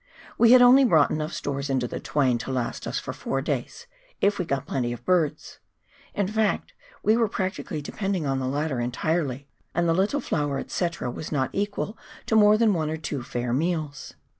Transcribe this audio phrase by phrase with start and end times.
[0.35, 3.85] "We had only brought enough stores into the Twain to last us for four days,
[4.19, 5.59] if we had got plenty of birds;
[6.15, 10.89] in fact we were practically depending on the latter entirely, and the little flour, &c.,
[11.13, 14.15] was not equal to more than one or two fair meals.